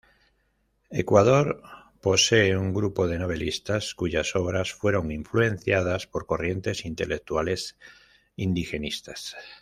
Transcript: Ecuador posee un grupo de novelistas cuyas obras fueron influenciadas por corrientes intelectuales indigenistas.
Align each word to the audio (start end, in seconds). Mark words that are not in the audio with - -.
Ecuador 0.89 1.61
posee 2.01 2.57
un 2.57 2.73
grupo 2.73 3.07
de 3.07 3.19
novelistas 3.19 3.93
cuyas 3.93 4.35
obras 4.35 4.71
fueron 4.73 5.11
influenciadas 5.11 6.07
por 6.07 6.25
corrientes 6.25 6.85
intelectuales 6.85 7.77
indigenistas. 8.35 9.35